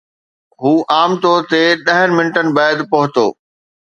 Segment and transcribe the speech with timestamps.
[0.61, 3.27] هو عام طور تي ڏهن منٽن بعد پهتو